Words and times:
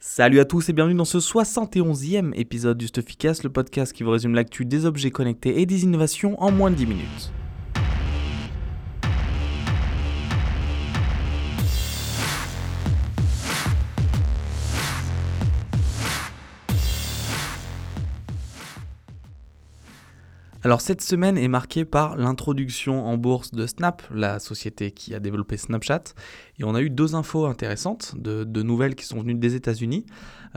Salut 0.00 0.38
à 0.38 0.44
tous 0.44 0.68
et 0.68 0.72
bienvenue 0.72 0.94
dans 0.94 1.04
ce 1.04 1.18
71e 1.18 2.32
épisode 2.36 2.78
du 2.78 2.86
Stuffycast, 2.86 3.42
le 3.42 3.50
podcast 3.50 3.92
qui 3.92 4.04
vous 4.04 4.12
résume 4.12 4.32
l'actu 4.32 4.64
des 4.64 4.86
objets 4.86 5.10
connectés 5.10 5.60
et 5.60 5.66
des 5.66 5.82
innovations 5.82 6.40
en 6.40 6.52
moins 6.52 6.70
de 6.70 6.76
10 6.76 6.86
minutes. 6.86 7.32
Alors 20.68 20.82
cette 20.82 21.00
semaine 21.00 21.38
est 21.38 21.48
marquée 21.48 21.86
par 21.86 22.18
l'introduction 22.18 23.06
en 23.06 23.16
bourse 23.16 23.52
de 23.52 23.66
Snap, 23.66 24.02
la 24.14 24.38
société 24.38 24.90
qui 24.90 25.14
a 25.14 25.18
développé 25.18 25.56
Snapchat, 25.56 26.12
et 26.58 26.64
on 26.64 26.74
a 26.74 26.82
eu 26.82 26.90
deux 26.90 27.14
infos 27.14 27.46
intéressantes, 27.46 28.12
de, 28.18 28.44
nouvelles 28.62 28.94
qui 28.94 29.06
sont 29.06 29.18
venues 29.22 29.34
des 29.34 29.54
États-Unis. 29.54 30.04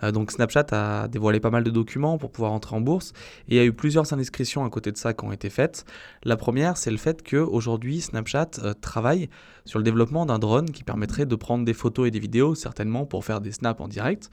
Euh, 0.03 0.11
donc 0.11 0.31
Snapchat 0.31 0.65
a 0.73 1.07
dévoilé 1.07 1.39
pas 1.39 1.49
mal 1.49 1.63
de 1.63 1.69
documents 1.69 2.17
pour 2.17 2.29
pouvoir 2.29 2.51
entrer 2.51 2.75
en 2.75 2.81
bourse, 2.81 3.13
et 3.47 3.55
il 3.55 3.55
y 3.55 3.59
a 3.61 3.63
eu 3.63 3.71
plusieurs 3.71 4.11
indiscrétions 4.11 4.65
à 4.65 4.69
côté 4.69 4.91
de 4.91 4.97
ça 4.97 5.13
qui 5.13 5.23
ont 5.23 5.31
été 5.31 5.49
faites. 5.49 5.85
La 6.25 6.35
première, 6.35 6.75
c'est 6.75 6.91
le 6.91 6.97
fait 6.97 7.25
qu'aujourd'hui 7.25 8.01
Snapchat 8.01 8.49
euh, 8.63 8.73
travaille 8.73 9.29
sur 9.63 9.79
le 9.79 9.83
développement 9.83 10.25
d'un 10.25 10.39
drone 10.39 10.71
qui 10.71 10.83
permettrait 10.83 11.25
de 11.25 11.35
prendre 11.35 11.63
des 11.63 11.73
photos 11.73 12.07
et 12.07 12.11
des 12.11 12.19
vidéos, 12.19 12.55
certainement 12.55 13.05
pour 13.05 13.23
faire 13.23 13.39
des 13.39 13.53
snaps 13.53 13.79
en 13.79 13.87
direct. 13.87 14.29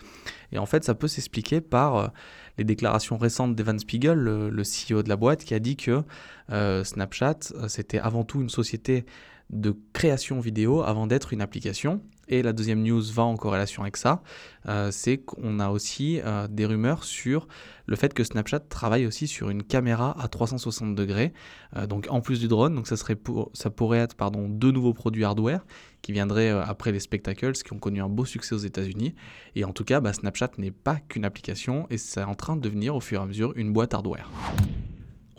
Et 0.52 0.58
en 0.58 0.66
fait, 0.66 0.84
ça 0.84 0.94
peut 0.94 1.08
s'expliquer 1.08 1.60
par 1.60 1.96
euh, 1.96 2.08
les 2.56 2.64
déclarations 2.64 3.16
récentes 3.16 3.54
d'Evan 3.54 3.78
Spiegel, 3.78 4.18
le, 4.18 4.62
CEO 4.62 5.02
de 5.02 5.08
la 5.08 5.16
boîte, 5.16 5.44
qui 5.44 5.54
a 5.54 5.58
dit 5.58 5.67
que 5.76 6.02
euh, 6.50 6.84
Snapchat, 6.84 7.52
euh, 7.54 7.68
c'était 7.68 7.98
avant 7.98 8.24
tout 8.24 8.40
une 8.40 8.48
société 8.48 9.04
de 9.50 9.74
création 9.92 10.40
vidéo 10.40 10.82
avant 10.82 11.06
d'être 11.06 11.32
une 11.32 11.40
application. 11.40 12.02
Et 12.30 12.42
la 12.42 12.52
deuxième 12.52 12.82
news 12.82 13.02
va 13.14 13.22
en 13.22 13.36
corrélation 13.36 13.80
avec 13.82 13.96
ça, 13.96 14.22
euh, 14.68 14.90
c'est 14.90 15.16
qu'on 15.16 15.60
a 15.60 15.70
aussi 15.70 16.20
des 16.50 16.66
rumeurs 16.66 17.04
sur 17.04 17.48
le 17.86 17.96
fait 17.96 18.12
que 18.12 18.22
Snapchat 18.22 18.60
travaille 18.60 19.06
aussi 19.06 19.26
sur 19.26 19.48
une 19.48 19.62
caméra 19.62 20.14
à 20.22 20.28
360 20.28 20.94
degrés, 20.94 21.32
donc 21.88 22.06
en 22.10 22.20
plus 22.20 22.38
du 22.38 22.46
drone, 22.46 22.74
donc 22.74 22.86
ça, 22.86 22.98
serait 22.98 23.16
pour, 23.16 23.50
ça 23.54 23.70
pourrait 23.70 24.00
être 24.00 24.14
pardon, 24.14 24.46
deux 24.46 24.70
nouveaux 24.70 24.92
produits 24.92 25.24
hardware 25.24 25.64
qui 26.02 26.12
viendraient 26.12 26.50
après 26.50 26.92
les 26.92 27.00
spectacles 27.00 27.52
qui 27.52 27.72
ont 27.72 27.78
connu 27.78 28.02
un 28.02 28.10
beau 28.10 28.26
succès 28.26 28.54
aux 28.54 28.58
États-Unis. 28.58 29.14
Et 29.54 29.64
en 29.64 29.72
tout 29.72 29.84
cas, 29.84 30.00
bah, 30.00 30.12
Snapchat 30.12 30.50
n'est 30.58 30.70
pas 30.70 30.96
qu'une 30.96 31.24
application 31.24 31.86
et 31.88 31.96
c'est 31.96 32.22
en 32.22 32.34
train 32.34 32.56
de 32.56 32.60
devenir 32.60 32.94
au 32.94 33.00
fur 33.00 33.20
et 33.20 33.22
à 33.22 33.26
mesure 33.26 33.54
une 33.56 33.72
boîte 33.72 33.94
hardware. 33.94 34.30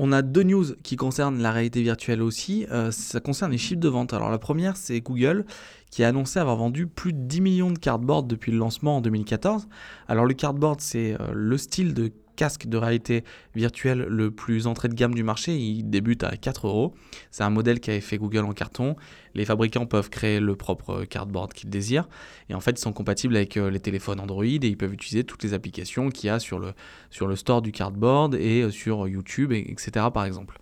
On 0.02 0.14
a 0.14 0.22
deux 0.22 0.44
news 0.44 0.66
qui 0.82 0.96
concernent 0.96 1.42
la 1.42 1.52
réalité 1.52 1.82
virtuelle 1.82 2.22
aussi. 2.22 2.66
Euh, 2.72 2.90
ça 2.90 3.20
concerne 3.20 3.52
les 3.52 3.58
chiffres 3.58 3.82
de 3.82 3.90
vente. 3.90 4.14
Alors 4.14 4.30
la 4.30 4.38
première, 4.40 4.78
c'est 4.78 5.02
Google 5.02 5.46
qui 5.92 6.06
a 6.06 6.08
annoncé 6.08 6.40
avoir 6.40 6.56
vendu 6.56 6.88
plus 6.88 7.12
de 7.12 7.20
10 7.20 7.42
millions 7.42 7.72
de 7.72 7.78
cardboard 7.78 8.26
depuis 8.26 8.54
le 8.54 8.58
lancement 8.58 8.98
en 8.98 9.02
2014. 9.02 9.68
Alors 10.08 10.26
le 10.26 10.34
cardboard, 10.34 10.80
c'est 10.80 11.14
euh, 11.20 11.32
le 11.34 11.58
style 11.58 11.94
de 11.94 12.14
casque 12.40 12.68
de 12.68 12.78
réalité 12.78 13.26
virtuelle 13.54 14.06
le 14.08 14.32
plus 14.32 14.66
entrée 14.66 14.88
de 14.88 14.94
gamme 14.94 15.14
du 15.14 15.24
marché. 15.24 15.58
Il 15.58 15.90
débute 15.90 16.24
à 16.24 16.38
4 16.38 16.68
euros. 16.68 16.94
C'est 17.32 17.44
un 17.44 17.50
modèle 17.50 17.82
qui 17.82 17.92
avait 17.92 18.00
fait 18.00 18.18
Google 18.18 18.46
en 18.46 18.54
carton. 18.54 18.96
Les 19.36 19.44
fabricants 19.44 19.86
peuvent 19.86 20.10
créer 20.10 20.40
le 20.40 20.56
propre 20.56 21.04
cardboard 21.04 21.52
qu'ils 21.52 21.70
désirent. 21.70 22.08
Et 22.50 22.54
en 22.54 22.62
fait, 22.62 22.72
ils 22.72 22.82
sont 22.82 22.94
compatibles 22.94 23.36
avec 23.36 23.58
euh, 23.58 23.70
les 23.70 23.82
téléphones 23.82 24.22
Android 24.22 24.46
et 24.46 24.56
ils 24.56 24.78
peuvent 24.78 24.94
utiliser 24.94 25.26
toutes 25.26 25.44
les 25.44 25.54
applications 25.54 26.12
qu'il 26.12 26.28
y 26.28 26.30
a 26.30 26.40
sur 26.40 26.60
le, 26.60 26.72
sur 27.10 27.28
le 27.28 27.36
store 27.36 27.62
du 27.62 27.74
cardboard 27.74 28.36
et 28.36 28.62
euh, 28.62 28.72
sur 28.72 29.06
YouTube, 29.10 29.52
etc. 29.52 30.06
par 30.14 30.24
exemple. 30.24 30.60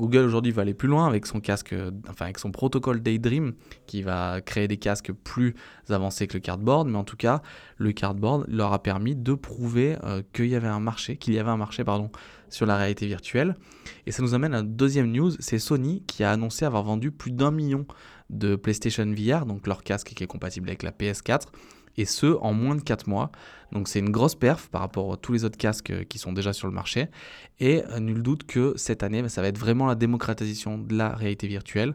Google 0.00 0.20
aujourd'hui 0.20 0.50
va 0.50 0.62
aller 0.62 0.72
plus 0.72 0.88
loin 0.88 1.06
avec 1.06 1.26
son 1.26 1.40
casque, 1.40 1.74
enfin 2.08 2.24
avec 2.24 2.38
son 2.38 2.50
protocole 2.50 3.02
Daydream 3.02 3.52
qui 3.86 4.00
va 4.00 4.40
créer 4.40 4.66
des 4.66 4.78
casques 4.78 5.12
plus 5.12 5.54
avancés 5.90 6.26
que 6.26 6.32
le 6.34 6.40
cardboard, 6.40 6.88
mais 6.88 6.96
en 6.96 7.04
tout 7.04 7.18
cas 7.18 7.42
le 7.76 7.92
cardboard 7.92 8.46
leur 8.48 8.72
a 8.72 8.82
permis 8.82 9.14
de 9.14 9.34
prouver 9.34 9.96
euh, 10.04 10.22
qu'il 10.32 10.46
y 10.46 10.56
avait 10.56 10.68
un 10.68 10.80
marché, 10.80 11.18
qu'il 11.18 11.34
y 11.34 11.38
avait 11.38 11.50
un 11.50 11.58
marché 11.58 11.84
pardon 11.84 12.10
sur 12.48 12.64
la 12.64 12.78
réalité 12.78 13.06
virtuelle. 13.06 13.56
Et 14.06 14.12
ça 14.12 14.22
nous 14.22 14.32
amène 14.32 14.54
à 14.54 14.60
une 14.60 14.74
deuxième 14.74 15.12
news, 15.12 15.32
c'est 15.38 15.58
Sony 15.58 16.02
qui 16.06 16.24
a 16.24 16.30
annoncé 16.30 16.64
avoir 16.64 16.82
vendu 16.82 17.10
plus 17.10 17.30
d'un 17.30 17.50
million 17.50 17.84
de 18.30 18.56
PlayStation 18.56 19.04
VR, 19.04 19.44
donc 19.44 19.66
leur 19.66 19.82
casque 19.82 20.14
qui 20.14 20.24
est 20.24 20.26
compatible 20.26 20.70
avec 20.70 20.82
la 20.82 20.92
PS4 20.92 21.42
et 21.96 22.04
ce 22.04 22.38
en 22.40 22.52
moins 22.52 22.76
de 22.76 22.82
4 22.82 23.08
mois. 23.08 23.30
Donc 23.72 23.88
c'est 23.88 23.98
une 23.98 24.10
grosse 24.10 24.34
perf 24.34 24.68
par 24.68 24.80
rapport 24.80 25.12
à 25.12 25.16
tous 25.16 25.32
les 25.32 25.44
autres 25.44 25.58
casques 25.58 26.06
qui 26.08 26.18
sont 26.18 26.32
déjà 26.32 26.52
sur 26.52 26.66
le 26.66 26.74
marché. 26.74 27.08
Et 27.58 27.82
euh, 27.90 28.00
nul 28.00 28.22
doute 28.22 28.44
que 28.44 28.74
cette 28.76 29.02
année, 29.02 29.22
bah, 29.22 29.28
ça 29.28 29.42
va 29.42 29.48
être 29.48 29.58
vraiment 29.58 29.86
la 29.86 29.94
démocratisation 29.94 30.78
de 30.78 30.94
la 30.94 31.10
réalité 31.10 31.46
virtuelle 31.46 31.92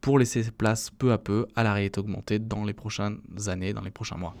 pour 0.00 0.18
laisser 0.18 0.44
place 0.50 0.90
peu 0.90 1.12
à 1.12 1.18
peu 1.18 1.46
à 1.56 1.62
la 1.62 1.72
réalité 1.72 2.00
augmentée 2.00 2.38
dans 2.38 2.64
les 2.64 2.72
prochaines 2.72 3.18
années, 3.48 3.72
dans 3.72 3.82
les 3.82 3.90
prochains 3.90 4.16
mois. 4.16 4.34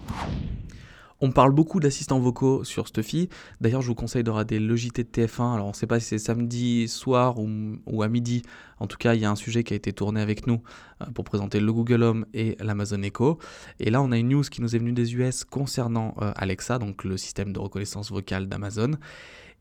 On 1.20 1.32
parle 1.32 1.50
beaucoup 1.50 1.80
d'assistants 1.80 2.20
vocaux 2.20 2.62
sur 2.62 2.86
Stuffy. 2.86 3.28
D'ailleurs, 3.60 3.82
je 3.82 3.88
vous 3.88 3.96
conseille 3.96 4.22
de 4.22 4.30
regarder 4.30 4.60
le 4.60 4.76
JT 4.76 5.02
de 5.02 5.08
TF1. 5.08 5.54
Alors, 5.54 5.66
on 5.66 5.70
ne 5.70 5.74
sait 5.74 5.88
pas 5.88 5.98
si 5.98 6.06
c'est 6.06 6.18
samedi 6.18 6.86
soir 6.86 7.38
ou, 7.38 8.02
à 8.04 8.08
midi. 8.08 8.42
En 8.78 8.86
tout 8.86 8.98
cas, 8.98 9.14
il 9.14 9.20
y 9.20 9.24
a 9.24 9.30
un 9.30 9.34
sujet 9.34 9.64
qui 9.64 9.72
a 9.72 9.76
été 9.76 9.92
tourné 9.92 10.20
avec 10.20 10.46
nous 10.46 10.62
euh, 11.02 11.06
pour 11.06 11.24
présenter 11.24 11.58
le 11.58 11.72
Google 11.72 12.04
Home 12.04 12.26
et 12.34 12.56
l'Amazon 12.60 13.02
Echo. 13.02 13.38
Et 13.80 13.90
là, 13.90 14.00
on 14.00 14.12
a 14.12 14.16
une 14.16 14.28
news 14.28 14.42
qui 14.42 14.62
nous 14.62 14.76
est 14.76 14.78
venue 14.78 14.92
des 14.92 15.12
US 15.16 15.42
concernant 15.42 16.14
euh, 16.22 16.30
Alexa, 16.36 16.78
donc 16.78 17.02
le 17.02 17.16
système 17.16 17.52
de 17.52 17.58
reconnaissance 17.58 18.12
vocale 18.12 18.46
d'Amazon. 18.46 18.92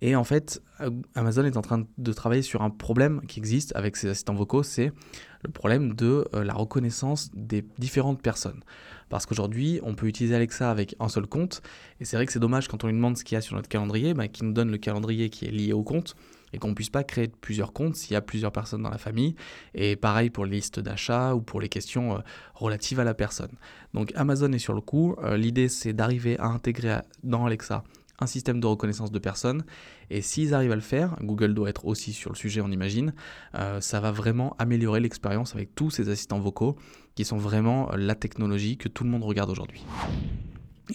Et 0.02 0.16
en 0.16 0.24
fait, 0.24 0.62
euh, 0.82 0.92
Amazon 1.16 1.46
est 1.46 1.58
en 1.58 1.62
train 1.62 1.86
de 1.98 2.14
travailler 2.14 2.44
sur 2.44 2.62
un 2.62 2.70
problème 2.70 3.22
qui 3.28 3.40
existe 3.40 3.76
avec 3.76 3.96
ses 3.96 4.10
assistants 4.10 4.36
vocaux, 4.36 4.64
c'est 4.64 4.92
le 5.44 5.52
problème 5.52 5.94
de 5.94 6.26
la 6.34 6.54
reconnaissance 6.54 7.30
des 7.34 7.64
différentes 7.78 8.22
personnes. 8.22 8.62
Parce 9.10 9.26
qu'aujourd'hui, 9.26 9.80
on 9.84 9.96
peut 9.96 10.08
utiliser 10.08 10.36
Alexa 10.36 10.70
avec 10.70 10.96
un 11.00 11.08
seul 11.08 11.28
compte. 11.28 11.62
Et 12.00 12.06
c'est 12.06 12.18
vrai 12.18 12.26
que 12.26 12.32
c'est 12.32 12.40
dommage 12.40 12.68
quand 12.68 12.84
on 12.84 12.88
lui 12.88 12.94
demande 12.94 13.18
ce 13.18 13.24
qu'il 13.24 13.36
y 13.36 13.38
a 13.38 13.42
sur 13.42 13.56
notre 13.56 13.70
calendrier, 13.70 14.14
bah, 14.14 14.28
qu'il 14.28 14.48
nous 14.48 14.54
donne 14.54 14.72
le 14.72 14.78
calendrier 14.78 15.30
qui 15.30 15.46
est 15.46 15.52
lié 15.52 15.74
au 15.74 15.84
compte 15.84 16.16
et 16.54 16.60
qu'on 16.60 16.70
ne 16.70 16.74
puisse 16.74 16.90
pas 16.90 17.04
créer 17.04 17.28
plusieurs 17.28 17.74
comptes 17.74 17.96
s'il 17.96 18.14
y 18.14 18.16
a 18.16 18.22
plusieurs 18.22 18.52
personnes 18.52 18.84
dans 18.84 18.90
la 18.90 18.98
famille. 18.98 19.36
Et 19.74 19.96
pareil 19.96 20.30
pour 20.30 20.46
les 20.46 20.58
listes 20.58 20.80
d'achat 20.80 21.36
ou 21.36 21.42
pour 21.42 21.62
les 21.62 21.70
questions 21.70 22.16
euh, 22.16 22.20
relatives 22.54 23.00
à 23.00 23.04
la 23.04 23.14
personne. 23.14 23.52
Donc 23.94 24.12
Amazon 24.16 24.52
est 24.52 24.60
sur 24.60 24.74
le 24.74 24.82
coup. 24.82 25.16
Euh, 25.24 25.38
l'idée, 25.38 25.70
c'est 25.70 25.94
d'arriver 25.94 26.38
à 26.40 26.48
intégrer 26.48 27.00
dans 27.24 27.46
Alexa 27.46 27.84
un 28.20 28.28
système 28.28 28.60
de 28.60 28.68
reconnaissance 28.68 29.12
de 29.12 29.20
personnes. 29.20 29.64
Et 30.10 30.22
s'ils 30.22 30.54
arrivent 30.54 30.72
à 30.72 30.76
le 30.76 30.82
faire, 30.82 31.16
Google 31.22 31.54
doit 31.54 31.70
être 31.70 31.86
aussi 31.86 32.14
sur 32.14 32.32
le 32.32 32.36
sujet, 32.36 32.62
on 32.62 32.72
imagine, 32.72 33.14
euh, 33.56 33.82
ça 33.82 34.00
va 34.00 34.12
vraiment 34.12 34.56
améliorer 34.60 35.00
l'expérience 35.00 35.54
avec 35.54 35.76
tous 35.76 35.92
ces 35.92 36.10
assistants 36.10 36.40
vocaux 36.40 36.76
qui 37.16 37.26
sont 37.26 37.38
vraiment 37.38 37.90
la 37.96 38.16
technologie 38.16 38.78
que 38.78 38.90
tout 38.90 39.04
le 39.04 39.10
monde 39.10 39.24
regarde 39.24 39.50
aujourd'hui. 39.50 39.84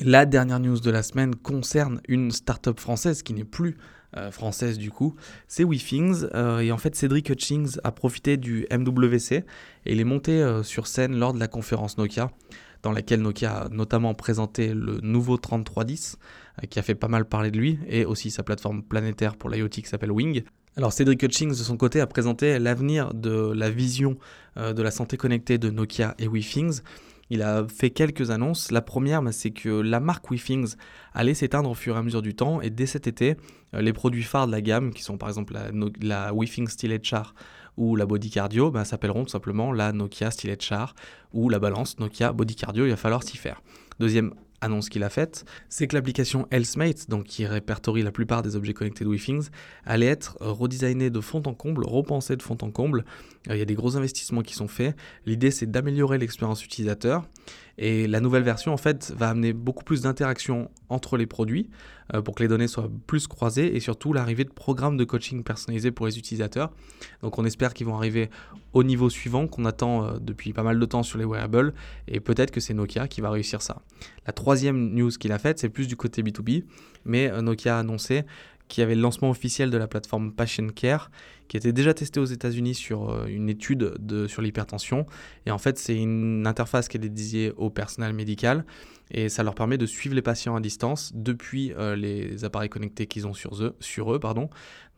La 0.01 0.25
dernière 0.25 0.59
news 0.59 0.81
de 0.81 0.91
la 0.91 1.03
semaine 1.03 1.35
concerne 1.35 2.01
une 2.09 2.31
startup 2.31 2.81
française 2.81 3.23
qui 3.23 3.35
n'est 3.35 3.45
plus 3.45 3.77
euh, 4.17 4.31
française 4.31 4.79
du 4.79 4.91
coup, 4.91 5.15
c'est 5.49 5.65
WeThings. 5.65 6.27
Euh, 6.35 6.61
et 6.61 6.73
en 6.73 6.79
fait, 6.79 6.95
Cédric 6.95 7.31
Hutchings 7.31 7.79
a 7.85 7.93
profité 7.93 8.37
du 8.37 8.67
MWC 8.71 9.33
et 9.33 9.45
il 9.93 10.01
est 10.01 10.05
monté 10.05 10.61
sur 10.63 10.87
scène 10.87 11.17
lors 11.17 11.35
de 11.35 11.41
la 11.41 11.49
conférence 11.49 11.99
Nokia 11.99 12.31
dans 12.83 12.93
laquelle 12.93 13.23
Nokia 13.23 13.53
a 13.53 13.69
notamment 13.69 14.15
présenté 14.15 14.75
le 14.75 15.01
nouveau 15.01 15.37
3310, 15.37 16.19
euh, 16.63 16.67
qui 16.67 16.79
a 16.79 16.83
fait 16.83 16.95
pas 16.95 17.09
mal 17.09 17.25
parler 17.25 17.51
de 17.51 17.59
lui, 17.59 17.79
et 17.89 18.05
aussi 18.05 18.31
sa 18.31 18.43
plateforme 18.43 18.83
planétaire 18.83 19.37
pour 19.37 19.51
l'IoT 19.51 19.69
qui 19.69 19.83
s'appelle 19.83 20.13
Wing. 20.13 20.43
Alors 20.77 20.93
Cédric 20.93 21.23
Hutchings 21.23 21.51
de 21.51 21.55
son 21.55 21.77
côté 21.77 22.01
a 22.01 22.07
présenté 22.07 22.59
l'avenir 22.59 23.13
de 23.13 23.53
la 23.53 23.71
vision 23.71 24.17
euh, 24.57 24.73
de 24.73 24.83
la 24.83 24.91
santé 24.91 25.17
connectée 25.17 25.59
de 25.59 25.71
Nokia 25.71 26.15
et 26.19 26.27
WeThings. 26.27 26.81
Il 27.29 27.43
a 27.43 27.67
fait 27.67 27.91
quelques 27.91 28.31
annonces. 28.31 28.71
La 28.71 28.83
première, 28.83 29.23
bah, 29.23 29.33
c'est 29.33 29.51
que 29.51 29.69
la 29.69 30.01
marque 30.01 30.31
WeThings 30.31 30.75
allait 31.15 31.35
s'éteindre 31.35 31.71
au 31.71 31.75
fur 31.75 31.97
et 31.97 31.99
à 31.99 32.03
mesure 32.03 32.23
du 32.23 32.35
temps. 32.35 32.61
Et 32.61 32.71
dès 32.71 32.87
cet 32.87 33.07
été, 33.07 33.37
euh, 33.75 33.83
les 33.83 33.93
produits 33.93 34.23
phares 34.23 34.47
de 34.47 34.53
la 34.53 34.61
gamme, 34.63 34.93
qui 34.93 35.03
sont 35.03 35.19
par 35.19 35.29
exemple 35.29 35.53
la, 35.53 35.71
la 36.01 36.35
WeThings 36.35 36.69
Steel 36.69 36.99
Char 37.03 37.35
ou 37.77 37.97
la 37.97 38.07
Body 38.07 38.31
Cardio 38.31 38.71
bah, 38.71 38.85
s'appelleront 38.85 39.25
tout 39.25 39.31
simplement 39.31 39.73
la 39.73 39.93
Nokia 39.93 40.31
Stylet 40.31 40.59
Char 40.61 40.95
ou 41.33 41.49
la 41.49 41.59
balance 41.59 41.99
Nokia 41.99 42.33
Body 42.33 42.55
Cardio, 42.55 42.85
il 42.85 42.91
va 42.91 42.97
falloir 42.97 43.23
s'y 43.23 43.37
faire. 43.37 43.63
Deuxième 43.99 44.35
annonce 44.63 44.89
qu'il 44.89 45.03
a 45.03 45.11
faite, 45.11 45.45
c'est 45.69 45.87
que 45.87 45.95
l'application 45.95 46.47
HealthMate, 46.51 47.11
donc 47.11 47.25
qui 47.25 47.45
répertorie 47.45 48.03
la 48.03 48.13
plupart 48.13 48.43
des 48.43 48.57
objets 48.57 48.73
connectés 48.73 49.05
de 49.05 49.11
WeThings, 49.11 49.49
allait 49.85 50.07
être 50.07 50.37
redesignée 50.41 51.11
de 51.11 51.21
fond 51.21 51.43
en 51.47 51.53
comble, 51.53 51.85
repensée 51.85 52.37
de 52.37 52.43
fond 52.43 52.57
en 52.63 52.71
comble. 52.71 53.05
Euh, 53.51 53.57
il 53.57 53.59
y 53.59 53.63
a 53.63 53.65
des 53.65 53.75
gros 53.75 53.97
investissements 53.97 54.43
qui 54.43 54.55
sont 54.55 54.69
faits. 54.69 54.97
L'idée, 55.27 55.51
c'est 55.51 55.71
d'améliorer 55.71 56.19
l'expérience 56.19 56.65
utilisateur. 56.65 57.29
Et 57.85 58.07
la 58.07 58.21
nouvelle 58.21 58.45
version, 58.45 58.73
en 58.73 58.77
fait, 58.77 59.13
va 59.19 59.31
amener 59.31 59.53
beaucoup 59.53 59.83
plus 59.83 60.03
d'interaction 60.03 60.71
entre 60.89 61.17
les 61.17 61.27
produits 61.27 61.69
euh, 62.15 62.23
pour 62.23 62.37
que 62.37 62.43
les 62.45 62.49
données 62.49 62.69
soient 62.69 62.89
plus 63.09 63.27
croisées 63.27 63.75
et 63.75 63.81
surtout 63.81 64.13
l'arrivée 64.13 64.45
de 64.45 64.51
programmes 64.51 64.97
de 64.97 65.03
coaching 65.03 65.43
personnalisés 65.43 65.91
pour 65.91 66.07
les 66.07 66.17
utilisateurs. 66.17 66.71
Donc 67.23 67.39
on 67.39 67.45
espère 67.45 67.75
qu'ils 67.75 67.89
vont 67.89 67.97
arriver 67.97 68.31
au 68.73 68.85
niveau 68.85 69.11
suivant 69.11 69.49
qu'on 69.49 69.65
attend 69.65 70.05
euh, 70.05 70.19
depuis 70.21 70.53
pas 70.53 70.63
mal 70.63 70.79
de 70.79 70.87
temps 70.87 71.03
sur 71.03 71.19
les 71.19 71.25
wearables 71.25 71.75
et 72.07 72.21
peut-être 72.21 72.53
que 72.53 72.61
c'est 72.61 72.73
Nokia 72.73 73.09
qui 73.09 73.21
va 73.21 73.31
réussir 73.31 73.63
ça. 73.63 73.83
La 74.29 74.33
troisième 74.33 74.95
news 74.95 75.11
qu'il 75.11 75.33
a 75.33 75.39
faite, 75.41 75.59
c'est 75.59 75.69
plus 75.69 75.89
du 75.89 75.97
côté 75.97 76.23
B2B, 76.23 76.63
mais 77.05 77.33
euh, 77.33 77.43
Nokia 77.43 77.79
a 77.79 77.81
annoncé 77.81 78.23
qui 78.69 78.83
avait 78.83 78.95
le 78.95 79.03
lancement 79.03 79.31
officiel 79.31 79.71
de 79.71 79.77
la 79.77 79.87
plateforme 79.87 80.33
Patient 80.33 80.69
Care, 80.69 81.11
qui 81.49 81.57
était 81.57 81.73
déjà 81.73 81.93
testée 81.93 82.21
aux 82.21 82.25
États-Unis 82.25 82.75
sur 82.75 83.11
euh, 83.11 83.27
une 83.27 83.49
étude 83.49 83.95
de, 83.99 84.27
sur 84.27 84.41
l'hypertension. 84.41 85.07
Et 85.45 85.51
en 85.51 85.59
fait, 85.59 85.79
c'est 85.79 85.97
une 85.97 86.47
interface 86.47 86.89
qui 86.89 86.97
est 86.97 87.01
dédiée 87.01 87.53
au 87.57 87.69
personnel 87.69 88.15
médical 88.15 88.65
et 89.11 89.29
ça 89.29 89.43
leur 89.43 89.55
permet 89.55 89.77
de 89.77 89.85
suivre 89.85 90.15
les 90.15 90.23
patients 90.23 90.57
à 90.57 90.61
distance 90.61 91.13
depuis 91.15 91.73
euh, 91.75 91.95
les 91.95 92.45
appareils 92.45 92.71
connectés 92.71 93.07
qu'ils 93.07 93.27
ont 93.27 93.35
sur 93.35 93.63
eux, 93.63 93.77
sur 93.81 94.15
eux. 94.15 94.19
Pardon. 94.19 94.49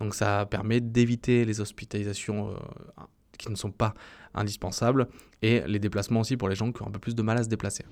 Donc 0.00 0.14
ça 0.14 0.46
permet 0.46 0.80
d'éviter 0.80 1.44
les 1.44 1.60
hospitalisations 1.60 2.50
euh, 2.50 3.02
qui 3.36 3.50
ne 3.50 3.56
sont 3.56 3.72
pas 3.72 3.94
indispensables 4.34 5.08
et 5.42 5.62
les 5.66 5.80
déplacements 5.80 6.20
aussi 6.20 6.36
pour 6.36 6.48
les 6.48 6.54
gens 6.54 6.70
qui 6.70 6.82
ont 6.82 6.86
un 6.86 6.92
peu 6.92 7.00
plus 7.00 7.16
de 7.16 7.22
mal 7.22 7.38
à 7.38 7.42
se 7.42 7.48
déplacer. 7.48 7.84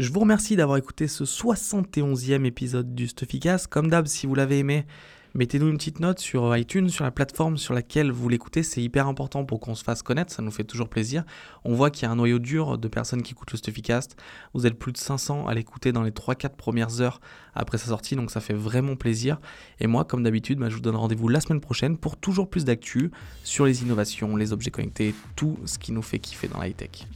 Je 0.00 0.10
vous 0.10 0.20
remercie 0.20 0.56
d'avoir 0.56 0.78
écouté 0.78 1.08
ce 1.08 1.24
71e 1.24 2.46
épisode 2.46 2.94
du 2.94 3.06
Stuffycast. 3.06 3.66
Comme 3.66 3.90
d'hab, 3.90 4.06
si 4.06 4.26
vous 4.26 4.34
l'avez 4.34 4.60
aimé, 4.60 4.86
mettez-nous 5.34 5.68
une 5.68 5.76
petite 5.76 6.00
note 6.00 6.20
sur 6.20 6.56
iTunes, 6.56 6.88
sur 6.88 7.04
la 7.04 7.10
plateforme 7.10 7.58
sur 7.58 7.74
laquelle 7.74 8.10
vous 8.10 8.30
l'écoutez. 8.30 8.62
C'est 8.62 8.82
hyper 8.82 9.08
important 9.08 9.44
pour 9.44 9.60
qu'on 9.60 9.74
se 9.74 9.84
fasse 9.84 10.02
connaître, 10.02 10.32
ça 10.32 10.40
nous 10.40 10.50
fait 10.50 10.64
toujours 10.64 10.88
plaisir. 10.88 11.24
On 11.64 11.74
voit 11.74 11.90
qu'il 11.90 12.04
y 12.04 12.06
a 12.06 12.10
un 12.10 12.16
noyau 12.16 12.38
dur 12.38 12.78
de 12.78 12.88
personnes 12.88 13.20
qui 13.20 13.32
écoutent 13.32 13.52
le 13.52 13.58
Stuffycast. 13.58 14.16
Vous 14.54 14.66
êtes 14.66 14.78
plus 14.78 14.92
de 14.92 14.96
500 14.96 15.46
à 15.46 15.52
l'écouter 15.52 15.92
dans 15.92 16.02
les 16.02 16.12
3-4 16.12 16.56
premières 16.56 17.02
heures 17.02 17.20
après 17.54 17.76
sa 17.76 17.88
sortie, 17.88 18.16
donc 18.16 18.30
ça 18.30 18.40
fait 18.40 18.54
vraiment 18.54 18.96
plaisir. 18.96 19.38
Et 19.80 19.86
moi, 19.86 20.06
comme 20.06 20.22
d'habitude, 20.22 20.60
bah, 20.60 20.70
je 20.70 20.76
vous 20.76 20.80
donne 20.80 20.96
rendez-vous 20.96 21.28
la 21.28 21.42
semaine 21.42 21.60
prochaine 21.60 21.98
pour 21.98 22.16
toujours 22.16 22.48
plus 22.48 22.64
d'actu 22.64 23.10
sur 23.44 23.66
les 23.66 23.82
innovations, 23.82 24.34
les 24.34 24.54
objets 24.54 24.70
connectés, 24.70 25.14
tout 25.36 25.58
ce 25.66 25.78
qui 25.78 25.92
nous 25.92 26.00
fait 26.00 26.20
kiffer 26.20 26.48
dans 26.48 26.58
la 26.58 26.68
high-tech. 26.68 27.06